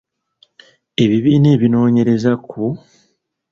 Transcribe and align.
Ebibiina 1.03 1.47
ebinoonyereza 1.55 2.31
ku 2.49 2.63